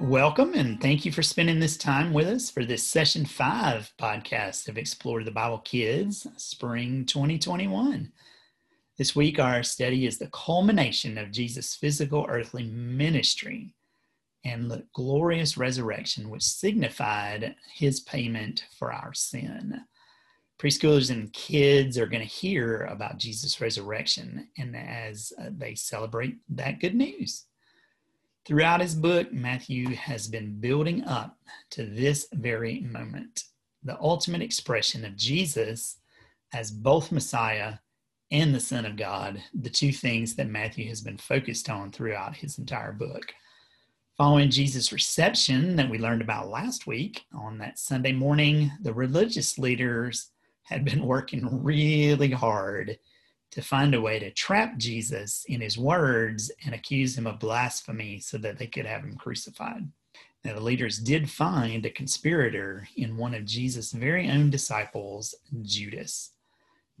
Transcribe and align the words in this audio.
Welcome 0.00 0.54
and 0.54 0.80
thank 0.80 1.04
you 1.04 1.10
for 1.10 1.24
spending 1.24 1.58
this 1.58 1.76
time 1.76 2.12
with 2.12 2.28
us 2.28 2.50
for 2.50 2.64
this 2.64 2.86
session 2.86 3.26
five 3.26 3.92
podcast 4.00 4.68
of 4.68 4.78
Explore 4.78 5.24
the 5.24 5.32
Bible 5.32 5.58
Kids 5.58 6.24
Spring 6.36 7.04
2021. 7.04 8.12
This 8.96 9.16
week, 9.16 9.40
our 9.40 9.64
study 9.64 10.06
is 10.06 10.16
the 10.16 10.28
culmination 10.28 11.18
of 11.18 11.32
Jesus' 11.32 11.74
physical 11.74 12.26
earthly 12.28 12.62
ministry 12.62 13.74
and 14.44 14.70
the 14.70 14.86
glorious 14.94 15.58
resurrection, 15.58 16.30
which 16.30 16.44
signified 16.44 17.56
his 17.74 17.98
payment 17.98 18.66
for 18.78 18.92
our 18.92 19.12
sin. 19.12 19.80
Preschoolers 20.60 21.10
and 21.10 21.32
kids 21.32 21.98
are 21.98 22.06
going 22.06 22.22
to 22.22 22.34
hear 22.34 22.84
about 22.84 23.18
Jesus' 23.18 23.60
resurrection 23.60 24.46
and 24.56 24.76
as 24.76 25.32
uh, 25.42 25.46
they 25.50 25.74
celebrate 25.74 26.36
that 26.50 26.78
good 26.78 26.94
news. 26.94 27.47
Throughout 28.48 28.80
his 28.80 28.94
book, 28.94 29.30
Matthew 29.30 29.94
has 29.94 30.26
been 30.26 30.58
building 30.58 31.04
up 31.04 31.36
to 31.68 31.84
this 31.84 32.28
very 32.32 32.80
moment, 32.80 33.44
the 33.82 34.00
ultimate 34.00 34.40
expression 34.40 35.04
of 35.04 35.18
Jesus 35.18 35.98
as 36.54 36.70
both 36.70 37.12
Messiah 37.12 37.74
and 38.30 38.54
the 38.54 38.58
Son 38.60 38.86
of 38.86 38.96
God, 38.96 39.42
the 39.52 39.68
two 39.68 39.92
things 39.92 40.34
that 40.36 40.48
Matthew 40.48 40.88
has 40.88 41.02
been 41.02 41.18
focused 41.18 41.68
on 41.68 41.92
throughout 41.92 42.36
his 42.36 42.58
entire 42.58 42.92
book. 42.92 43.34
Following 44.16 44.48
Jesus' 44.48 44.94
reception 44.94 45.76
that 45.76 45.90
we 45.90 45.98
learned 45.98 46.22
about 46.22 46.48
last 46.48 46.86
week 46.86 47.26
on 47.34 47.58
that 47.58 47.78
Sunday 47.78 48.12
morning, 48.12 48.72
the 48.80 48.94
religious 48.94 49.58
leaders 49.58 50.30
had 50.62 50.86
been 50.86 51.04
working 51.04 51.62
really 51.62 52.30
hard 52.30 52.98
to 53.50 53.62
find 53.62 53.94
a 53.94 54.00
way 54.00 54.18
to 54.18 54.30
trap 54.30 54.76
Jesus 54.76 55.44
in 55.48 55.60
his 55.60 55.78
words 55.78 56.50
and 56.64 56.74
accuse 56.74 57.16
him 57.16 57.26
of 57.26 57.40
blasphemy 57.40 58.20
so 58.20 58.38
that 58.38 58.58
they 58.58 58.66
could 58.66 58.86
have 58.86 59.02
him 59.02 59.16
crucified. 59.16 59.88
Now, 60.44 60.54
the 60.54 60.60
leaders 60.60 60.98
did 60.98 61.30
find 61.30 61.84
a 61.84 61.90
conspirator 61.90 62.88
in 62.96 63.16
one 63.16 63.34
of 63.34 63.44
Jesus' 63.44 63.92
very 63.92 64.30
own 64.30 64.50
disciples, 64.50 65.34
Judas. 65.62 66.32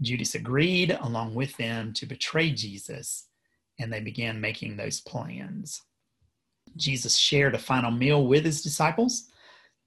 Judas 0.00 0.34
agreed 0.34 0.96
along 1.00 1.34
with 1.34 1.56
them 1.56 1.92
to 1.94 2.06
betray 2.06 2.50
Jesus, 2.50 3.26
and 3.78 3.92
they 3.92 4.00
began 4.00 4.40
making 4.40 4.76
those 4.76 5.00
plans. 5.00 5.82
Jesus 6.76 7.16
shared 7.16 7.54
a 7.54 7.58
final 7.58 7.90
meal 7.90 8.26
with 8.26 8.44
his 8.44 8.62
disciples. 8.62 9.28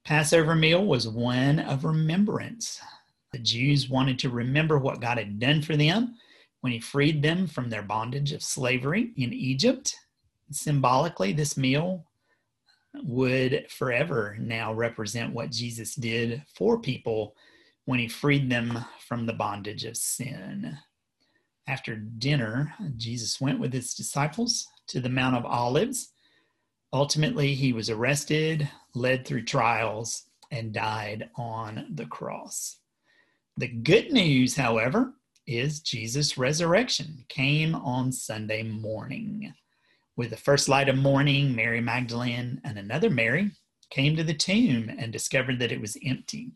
Passover 0.04 0.54
meal 0.54 0.84
was 0.84 1.06
one 1.08 1.58
of 1.58 1.84
remembrance. 1.84 2.80
The 3.32 3.38
Jews 3.38 3.88
wanted 3.88 4.18
to 4.20 4.30
remember 4.30 4.78
what 4.78 5.00
God 5.00 5.18
had 5.18 5.38
done 5.38 5.62
for 5.62 5.76
them 5.76 6.16
when 6.62 6.72
he 6.72 6.80
freed 6.80 7.22
them 7.22 7.46
from 7.46 7.68
their 7.68 7.82
bondage 7.82 8.32
of 8.32 8.42
slavery 8.42 9.12
in 9.16 9.32
Egypt. 9.32 9.94
Symbolically, 10.50 11.32
this 11.32 11.56
meal 11.56 12.06
would 13.02 13.66
forever 13.70 14.36
now 14.38 14.72
represent 14.72 15.32
what 15.32 15.50
Jesus 15.50 15.94
did 15.94 16.42
for 16.54 16.78
people 16.78 17.34
when 17.84 17.98
he 17.98 18.08
freed 18.08 18.48
them 18.48 18.78
from 19.00 19.26
the 19.26 19.32
bondage 19.32 19.84
of 19.84 19.96
sin. 19.96 20.78
After 21.66 21.96
dinner, 21.96 22.74
Jesus 22.96 23.40
went 23.40 23.58
with 23.58 23.72
his 23.72 23.94
disciples 23.94 24.68
to 24.88 25.00
the 25.00 25.08
Mount 25.08 25.36
of 25.36 25.44
Olives. 25.44 26.12
Ultimately, 26.92 27.54
he 27.54 27.72
was 27.72 27.90
arrested, 27.90 28.68
led 28.94 29.26
through 29.26 29.44
trials, 29.44 30.24
and 30.52 30.72
died 30.72 31.30
on 31.36 31.86
the 31.94 32.06
cross. 32.06 32.78
The 33.56 33.68
good 33.68 34.12
news, 34.12 34.54
however, 34.54 35.14
is 35.46 35.80
Jesus' 35.80 36.38
resurrection 36.38 37.24
came 37.28 37.74
on 37.74 38.12
Sunday 38.12 38.62
morning. 38.62 39.52
With 40.16 40.30
the 40.30 40.36
first 40.36 40.68
light 40.68 40.88
of 40.88 40.96
morning, 40.96 41.54
Mary 41.54 41.80
Magdalene 41.80 42.60
and 42.64 42.78
another 42.78 43.10
Mary 43.10 43.50
came 43.90 44.16
to 44.16 44.24
the 44.24 44.34
tomb 44.34 44.90
and 44.98 45.12
discovered 45.12 45.58
that 45.58 45.72
it 45.72 45.80
was 45.80 45.96
empty. 46.04 46.52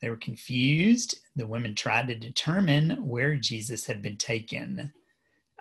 They 0.00 0.10
were 0.10 0.16
confused. 0.16 1.18
The 1.34 1.46
women 1.46 1.74
tried 1.74 2.08
to 2.08 2.14
determine 2.14 3.06
where 3.06 3.36
Jesus 3.36 3.86
had 3.86 4.02
been 4.02 4.18
taken. 4.18 4.92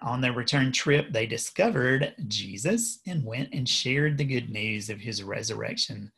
On 0.02 0.20
their 0.20 0.34
return 0.34 0.72
trip, 0.72 1.12
they 1.12 1.26
discovered 1.26 2.14
Jesus 2.28 3.00
and 3.08 3.24
went 3.24 3.54
and 3.54 3.68
shared 3.68 4.18
the 4.18 4.26
good 4.26 4.50
news 4.50 4.90
of 4.90 5.00
his 5.00 5.24
resurrection 5.24 6.12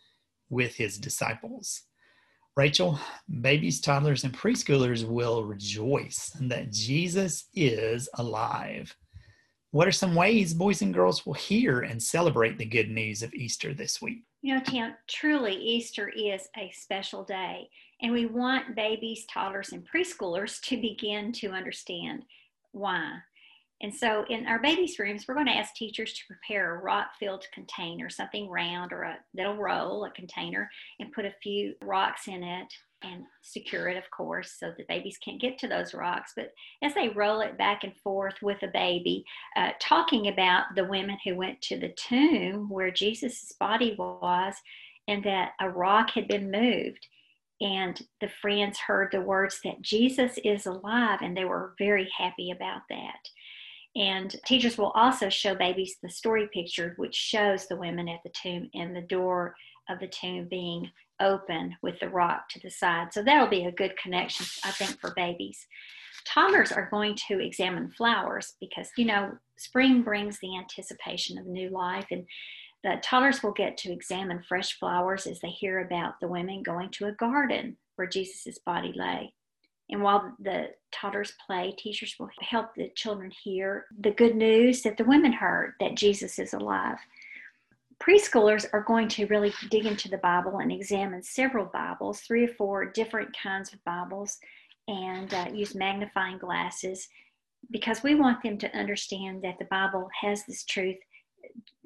with 0.49 0.75
his 0.75 0.97
disciples. 0.97 1.83
Rachel, 2.55 2.97
babies, 3.41 3.81
toddlers, 3.81 4.23
and 4.23 4.33
preschoolers 4.33 5.05
will 5.05 5.43
rejoice 5.43 6.31
that 6.39 6.71
Jesus 6.71 7.49
is 7.53 8.07
alive. 8.13 8.95
What 9.71 9.89
are 9.89 9.91
some 9.91 10.15
ways 10.15 10.53
boys 10.53 10.81
and 10.81 10.93
girls 10.93 11.25
will 11.25 11.33
hear 11.33 11.81
and 11.81 12.01
celebrate 12.01 12.57
the 12.57 12.63
good 12.63 12.89
news 12.89 13.23
of 13.23 13.33
Easter 13.33 13.73
this 13.73 14.01
week? 14.01 14.23
You 14.41 14.55
know, 14.55 14.61
Tim, 14.61 14.93
truly 15.09 15.53
Easter 15.53 16.07
is 16.07 16.47
a 16.55 16.71
special 16.71 17.25
day, 17.25 17.67
and 18.01 18.13
we 18.13 18.25
want 18.25 18.73
babies, 18.73 19.25
toddlers, 19.29 19.73
and 19.73 19.85
preschoolers 19.85 20.61
to 20.61 20.77
begin 20.77 21.33
to 21.33 21.49
understand 21.49 22.23
why. 22.71 23.17
And 23.81 23.93
so 23.93 24.25
in 24.29 24.47
our 24.47 24.59
babies' 24.59 24.97
rooms, 24.99 25.25
we're 25.27 25.35
going 25.35 25.47
to 25.47 25.57
ask 25.57 25.75
teachers 25.75 26.13
to 26.13 26.25
prepare 26.27 26.75
a 26.75 26.81
rock 26.81 27.09
filled 27.19 27.45
container, 27.53 28.09
something 28.09 28.49
round 28.49 28.93
or 28.93 29.03
a 29.03 29.17
that'll 29.33 29.57
roll, 29.57 30.05
a 30.05 30.11
container, 30.11 30.69
and 30.99 31.11
put 31.11 31.25
a 31.25 31.35
few 31.43 31.75
rocks 31.81 32.27
in 32.27 32.41
it 32.41 32.73
and 33.03 33.23
secure 33.41 33.89
it, 33.89 33.97
of 33.97 34.09
course, 34.11 34.55
so 34.57 34.71
the 34.77 34.85
babies 34.87 35.17
can't 35.23 35.41
get 35.41 35.57
to 35.59 35.67
those 35.67 35.93
rocks. 35.93 36.33
But 36.35 36.53
as 36.81 36.93
they 36.93 37.09
roll 37.09 37.41
it 37.41 37.57
back 37.57 37.83
and 37.83 37.93
forth 37.97 38.35
with 38.41 38.63
a 38.63 38.67
baby, 38.67 39.25
uh, 39.55 39.71
talking 39.79 40.27
about 40.27 40.65
the 40.75 40.85
women 40.85 41.17
who 41.23 41.35
went 41.35 41.61
to 41.63 41.77
the 41.77 41.93
tomb 41.95 42.69
where 42.69 42.91
Jesus' 42.91 43.53
body 43.59 43.95
was 43.97 44.55
and 45.07 45.23
that 45.23 45.51
a 45.59 45.69
rock 45.69 46.11
had 46.11 46.27
been 46.27 46.49
moved. 46.49 47.07
And 47.61 48.01
the 48.19 48.29
friends 48.41 48.79
heard 48.79 49.09
the 49.11 49.21
words 49.21 49.59
that 49.63 49.81
Jesus 49.81 50.37
is 50.43 50.65
alive, 50.65 51.19
and 51.21 51.37
they 51.37 51.45
were 51.45 51.73
very 51.77 52.09
happy 52.17 52.51
about 52.51 52.81
that. 52.89 53.29
And 53.95 54.35
teachers 54.45 54.77
will 54.77 54.91
also 54.91 55.29
show 55.29 55.55
babies 55.55 55.95
the 56.03 56.09
story 56.09 56.49
picture, 56.53 56.93
which 56.97 57.15
shows 57.15 57.67
the 57.67 57.77
women 57.77 58.09
at 58.09 58.19
the 58.23 58.31
tomb 58.41 58.69
and 58.73 58.95
the 58.95 59.01
door 59.01 59.55
of 59.89 59.99
the 59.99 60.07
tomb 60.07 60.47
being 60.49 60.89
open 61.21 61.75
with 61.81 61.99
the 61.99 62.09
rock 62.09 62.49
to 62.49 62.59
the 62.59 62.69
side. 62.69 63.13
So 63.13 63.23
that'll 63.23 63.47
be 63.47 63.65
a 63.65 63.71
good 63.71 63.95
connection, 63.97 64.45
I 64.65 64.71
think, 64.71 64.99
for 64.99 65.13
babies. 65.15 65.65
Toddlers 66.27 66.71
are 66.71 66.89
going 66.89 67.15
to 67.27 67.39
examine 67.39 67.91
flowers 67.91 68.55
because, 68.59 68.89
you 68.97 69.05
know, 69.05 69.31
spring 69.57 70.01
brings 70.01 70.39
the 70.39 70.57
anticipation 70.57 71.37
of 71.37 71.45
new 71.45 71.69
life. 71.69 72.07
And 72.11 72.25
the 72.83 72.97
toddlers 73.01 73.43
will 73.43 73.53
get 73.53 73.77
to 73.77 73.93
examine 73.93 74.43
fresh 74.47 74.77
flowers 74.77 75.25
as 75.25 75.39
they 75.39 75.49
hear 75.49 75.79
about 75.79 76.15
the 76.19 76.27
women 76.27 76.63
going 76.63 76.89
to 76.91 77.05
a 77.05 77.13
garden 77.13 77.77
where 77.95 78.07
Jesus' 78.07 78.59
body 78.65 78.91
lay. 78.95 79.33
And 79.89 80.01
while 80.01 80.33
the 80.39 80.69
toddlers 80.91 81.33
play, 81.45 81.73
teachers 81.77 82.15
will 82.19 82.29
help 82.39 82.73
the 82.75 82.89
children 82.95 83.31
hear 83.43 83.85
the 83.99 84.11
good 84.11 84.35
news 84.35 84.81
that 84.81 84.97
the 84.97 85.03
women 85.03 85.31
heard 85.31 85.73
that 85.79 85.95
Jesus 85.95 86.39
is 86.39 86.53
alive. 86.53 86.97
Preschoolers 88.01 88.65
are 88.73 88.83
going 88.83 89.07
to 89.09 89.27
really 89.27 89.53
dig 89.69 89.85
into 89.85 90.09
the 90.09 90.17
Bible 90.17 90.57
and 90.57 90.71
examine 90.71 91.23
several 91.23 91.65
Bibles, 91.65 92.21
three 92.21 92.45
or 92.45 92.53
four 92.55 92.85
different 92.85 93.35
kinds 93.41 93.73
of 93.73 93.83
Bibles, 93.85 94.37
and 94.87 95.33
uh, 95.33 95.47
use 95.53 95.75
magnifying 95.75 96.37
glasses 96.37 97.07
because 97.71 98.03
we 98.03 98.15
want 98.15 98.43
them 98.43 98.57
to 98.57 98.77
understand 98.77 99.43
that 99.43 99.57
the 99.59 99.65
Bible 99.65 100.07
has 100.21 100.45
this 100.45 100.65
truth 100.65 100.97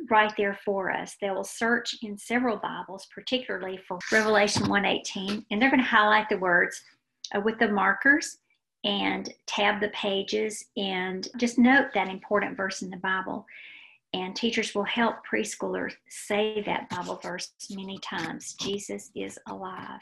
right 0.09 0.34
there 0.38 0.58
for 0.66 0.92
us. 0.92 1.16
They 1.22 1.30
will 1.30 1.44
search 1.44 1.96
in 2.02 2.18
several 2.18 2.58
Bibles, 2.58 3.08
particularly 3.14 3.80
for 3.88 4.00
Revelation 4.12 4.64
1:18, 4.64 5.46
and 5.52 5.62
they're 5.62 5.70
going 5.70 5.84
to 5.84 5.86
highlight 5.86 6.30
the 6.30 6.38
words 6.38 6.82
uh, 7.35 7.41
with 7.41 7.59
the 7.59 7.67
markers 7.67 8.38
and 8.84 9.34
tab 9.45 9.81
the 9.81 9.90
pages 9.90 10.66
and 10.78 11.28
just 11.38 11.57
note 11.57 11.88
that 11.94 12.09
important 12.09 12.56
verse 12.56 12.81
in 12.81 12.90
the 12.90 12.97
Bible. 12.97 13.46
And 14.14 14.35
teachers 14.35 14.73
will 14.73 14.85
help 14.85 15.17
preschoolers 15.31 15.93
say 16.09 16.64
that 16.66 16.90
Bible 16.90 17.20
verse 17.22 17.52
many 17.70 17.99
times 17.99 18.53
Jesus 18.53 19.11
is 19.16 19.37
alive. 19.47 20.02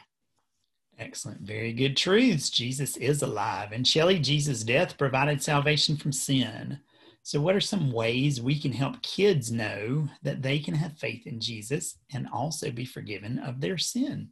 Excellent. 0.99 1.41
Very 1.41 1.73
good 1.73 1.95
truths. 1.95 2.49
Jesus 2.49 2.97
is 2.97 3.21
alive. 3.21 3.71
And 3.71 3.85
Shelley, 3.85 4.19
Jesus' 4.19 4.63
death 4.63 4.97
provided 4.97 5.43
salvation 5.43 5.95
from 5.95 6.11
sin. 6.11 6.79
So, 7.21 7.41
what 7.41 7.55
are 7.55 7.61
some 7.61 7.91
ways 7.91 8.41
we 8.41 8.57
can 8.57 8.71
help 8.71 9.01
kids 9.01 9.51
know 9.51 10.07
that 10.23 10.41
they 10.41 10.59
can 10.59 10.73
have 10.73 10.97
faith 10.97 11.27
in 11.27 11.39
Jesus 11.39 11.97
and 12.13 12.27
also 12.31 12.71
be 12.71 12.85
forgiven 12.85 13.37
of 13.37 13.59
their 13.59 13.77
sin? 13.77 14.29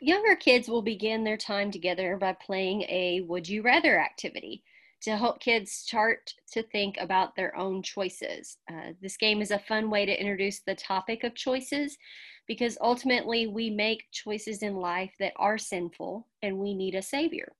Younger 0.00 0.36
kids 0.36 0.68
will 0.68 0.82
begin 0.82 1.24
their 1.24 1.36
time 1.36 1.72
together 1.72 2.16
by 2.16 2.32
playing 2.32 2.82
a 2.82 3.22
would 3.26 3.48
you 3.48 3.62
rather 3.62 3.98
activity 3.98 4.62
to 5.00 5.16
help 5.16 5.40
kids 5.40 5.72
start 5.72 6.34
to 6.52 6.62
think 6.62 6.96
about 7.00 7.34
their 7.34 7.56
own 7.56 7.82
choices. 7.82 8.58
Uh, 8.70 8.92
this 9.00 9.16
game 9.16 9.42
is 9.42 9.50
a 9.50 9.58
fun 9.58 9.90
way 9.90 10.06
to 10.06 10.20
introduce 10.20 10.60
the 10.60 10.74
topic 10.74 11.24
of 11.24 11.34
choices 11.34 11.98
because 12.46 12.78
ultimately 12.80 13.48
we 13.48 13.70
make 13.70 14.10
choices 14.12 14.62
in 14.62 14.76
life 14.76 15.12
that 15.18 15.32
are 15.36 15.58
sinful 15.58 16.28
and 16.42 16.58
we 16.58 16.74
need 16.74 16.94
a 16.94 17.02
savior. 17.02 17.52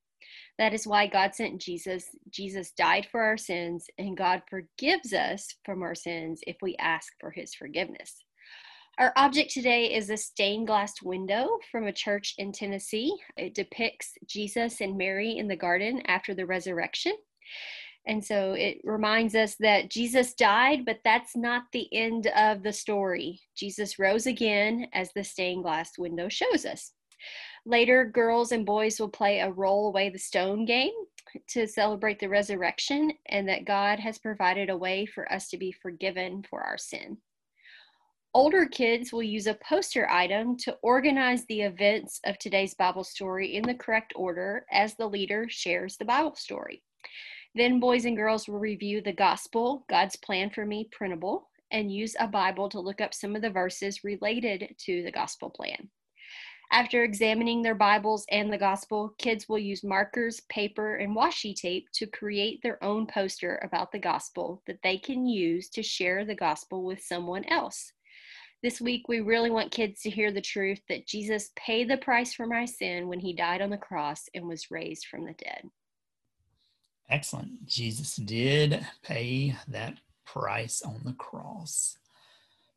That 0.59 0.75
is 0.75 0.87
why 0.87 1.09
God 1.09 1.35
sent 1.35 1.61
Jesus. 1.61 2.07
Jesus 2.31 2.73
died 2.73 3.07
for 3.11 3.23
our 3.23 3.37
sins, 3.37 3.87
and 3.99 4.17
God 4.17 4.43
forgives 4.51 5.13
us 5.13 5.55
from 5.65 5.83
our 5.83 5.95
sins 5.95 6.41
if 6.47 6.57
we 6.63 6.77
ask 6.77 7.13
for 7.21 7.31
his 7.31 7.55
forgiveness. 7.55 8.25
Our 8.99 9.13
object 9.15 9.53
today 9.53 9.95
is 9.95 10.11
a 10.11 10.17
stained 10.17 10.67
glass 10.67 11.01
window 11.01 11.61
from 11.71 11.87
a 11.87 11.93
church 11.93 12.35
in 12.37 12.51
Tennessee. 12.51 13.15
It 13.37 13.55
depicts 13.55 14.15
Jesus 14.27 14.81
and 14.81 14.99
Mary 14.99 15.39
in 15.39 15.47
the 15.47 15.55
garden 15.55 16.03
after 16.07 16.35
the 16.35 16.47
resurrection. 16.47 17.13
And 18.09 18.25
so 18.25 18.55
it 18.55 18.79
reminds 18.83 19.37
us 19.37 19.55
that 19.61 19.89
Jesus 19.89 20.35
died, 20.35 20.85
but 20.85 20.99
that's 21.05 21.37
not 21.37 21.63
the 21.73 21.87
end 21.93 22.27
of 22.37 22.65
the 22.65 22.73
story. 22.73 23.41
Jesus 23.57 24.01
rose 24.01 24.27
again, 24.27 24.89
as 24.93 25.13
the 25.13 25.23
stained 25.23 25.63
glass 25.63 25.97
window 25.97 26.29
shows 26.29 26.65
us. 26.65 26.91
Later, 27.65 28.05
girls 28.05 28.51
and 28.51 28.67
boys 28.67 28.99
will 28.99 29.11
play 29.11 29.39
a 29.39 29.53
roll 29.53 29.87
away 29.87 30.11
the 30.11 30.19
stone 30.19 30.65
game 30.65 30.93
to 31.51 31.69
celebrate 31.69 32.19
the 32.19 32.29
resurrection 32.29 33.13
and 33.27 33.49
that 33.49 33.65
God 33.65 34.01
has 34.01 34.19
provided 34.19 34.71
a 34.71 34.77
way 34.77 35.07
for 35.07 35.31
us 35.33 35.51
to 35.51 35.57
be 35.57 35.71
forgiven 35.71 36.43
for 36.51 36.63
our 36.63 36.79
sin. 36.79 37.19
Older 38.39 38.67
kids 38.67 39.13
will 39.13 39.25
use 39.25 39.49
a 39.49 39.55
poster 39.55 40.09
item 40.09 40.57
to 40.59 40.79
organize 40.83 41.45
the 41.47 41.63
events 41.63 42.21
of 42.25 42.39
today's 42.39 42.73
Bible 42.73 43.03
story 43.03 43.57
in 43.57 43.65
the 43.65 43.75
correct 43.75 44.13
order 44.15 44.65
as 44.71 44.95
the 44.95 45.09
leader 45.09 45.49
shares 45.49 45.97
the 45.97 46.05
Bible 46.05 46.37
story. 46.37 46.85
Then 47.57 47.81
boys 47.81 48.05
and 48.05 48.17
girls 48.17 48.47
will 48.47 48.61
review 48.61 49.01
the 49.01 49.13
Gospel, 49.13 49.85
God's 49.91 50.15
Plan 50.15 50.51
for 50.51 50.65
Me 50.65 50.89
printable, 50.93 51.51
and 51.73 51.93
use 51.93 52.15
a 52.21 52.29
Bible 52.29 52.69
to 52.69 52.79
look 52.79 53.01
up 53.01 53.13
some 53.13 53.35
of 53.35 53.43
the 53.43 53.51
verses 53.51 54.05
related 54.05 54.73
to 54.85 55.03
the 55.03 55.11
Gospel 55.11 55.51
plan. 55.51 55.91
After 56.71 57.03
examining 57.03 57.61
their 57.61 57.75
Bibles 57.75 58.25
and 58.31 58.53
the 58.53 58.57
Gospel, 58.57 59.17
kids 59.19 59.49
will 59.49 59.59
use 59.59 59.83
markers, 59.83 60.43
paper, 60.49 60.95
and 60.95 61.17
washi 61.17 61.57
tape 61.57 61.89
to 61.95 62.07
create 62.07 62.61
their 62.63 62.83
own 62.85 63.09
poster 63.09 63.59
about 63.65 63.91
the 63.91 63.99
Gospel 63.99 64.63
that 64.69 64.79
they 64.85 64.97
can 64.97 65.27
use 65.27 65.69
to 65.71 65.83
share 65.83 66.25
the 66.25 66.37
Gospel 66.37 66.85
with 66.85 67.03
someone 67.03 67.45
else. 67.47 67.95
This 68.61 68.81
week, 68.81 69.07
we 69.07 69.21
really 69.21 69.51
want 69.51 69.71
kids 69.71 70.03
to 70.03 70.11
hear 70.11 70.33
the 70.33 70.41
truth 70.41 70.81
that 70.89 71.07
Jesus 71.07 71.51
paid 71.55 71.89
the 71.89 71.97
price 71.97 72.35
for 72.35 72.45
my 72.45 72.65
sin 72.65 73.07
when 73.07 73.21
he 73.21 73.33
died 73.33 73.63
on 73.63 73.71
the 73.71 73.77
cross 73.77 74.25
and 74.35 74.49
was 74.49 74.71
raised 74.71 75.07
from 75.07 75.25
the 75.25 75.35
dead. 75.35 75.71
Excellent. 77.09 77.65
Jesus 77.67 78.17
did 78.17 78.85
pay 79.03 79.55
that 79.69 79.95
price 80.27 80.83
on 80.83 81.01
the 81.05 81.13
cross. 81.13 81.97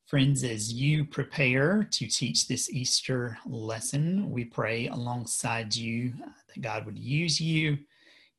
Friends, 0.05 0.43
as 0.43 0.71
you 0.71 1.03
prepare 1.03 1.87
to 1.91 2.07
teach 2.07 2.47
this 2.47 2.69
Easter 2.69 3.37
lesson, 3.47 4.29
we 4.29 4.45
pray 4.45 4.87
alongside 4.87 5.75
you 5.75 6.13
that 6.53 6.61
God 6.61 6.85
would 6.85 6.99
use 6.99 7.41
you 7.41 7.77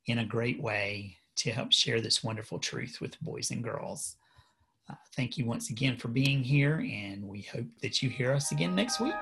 in 0.05 0.19
a 0.19 0.25
great 0.25 0.61
way 0.61 1.17
to 1.35 1.51
help 1.51 1.73
share 1.73 1.99
this 1.99 2.23
wonderful 2.23 2.59
truth 2.59 2.99
with 3.01 3.19
boys 3.21 3.51
and 3.51 3.63
girls. 3.63 4.15
Uh, 4.89 4.95
thank 5.15 5.37
you 5.37 5.45
once 5.45 5.69
again 5.69 5.97
for 5.97 6.09
being 6.09 6.43
here, 6.43 6.79
and 6.79 7.27
we 7.27 7.41
hope 7.41 7.65
that 7.81 8.01
you 8.01 8.09
hear 8.09 8.33
us 8.33 8.51
again 8.51 8.75
next 8.75 8.99
week. 8.99 9.13